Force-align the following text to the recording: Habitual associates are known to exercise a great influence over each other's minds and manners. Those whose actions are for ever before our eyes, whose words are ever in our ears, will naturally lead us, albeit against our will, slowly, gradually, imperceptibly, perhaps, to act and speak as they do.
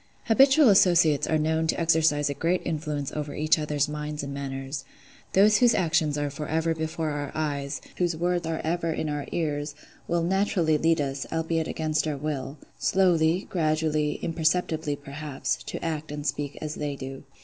Habitual 0.25 0.69
associates 0.69 1.27
are 1.27 1.37
known 1.37 1.67
to 1.67 1.79
exercise 1.79 2.27
a 2.27 2.33
great 2.33 2.63
influence 2.65 3.11
over 3.11 3.35
each 3.35 3.59
other's 3.59 3.87
minds 3.87 4.23
and 4.23 4.33
manners. 4.33 4.83
Those 5.33 5.57
whose 5.59 5.75
actions 5.75 6.17
are 6.17 6.31
for 6.31 6.47
ever 6.47 6.73
before 6.73 7.11
our 7.11 7.31
eyes, 7.35 7.81
whose 7.97 8.17
words 8.17 8.47
are 8.47 8.61
ever 8.63 8.91
in 8.91 9.09
our 9.09 9.27
ears, 9.31 9.75
will 10.07 10.23
naturally 10.23 10.79
lead 10.79 10.99
us, 10.99 11.27
albeit 11.31 11.67
against 11.67 12.07
our 12.07 12.17
will, 12.17 12.57
slowly, 12.79 13.45
gradually, 13.51 14.13
imperceptibly, 14.23 14.95
perhaps, 14.95 15.57
to 15.65 15.85
act 15.85 16.11
and 16.11 16.25
speak 16.25 16.57
as 16.63 16.73
they 16.73 16.95
do. 16.95 17.23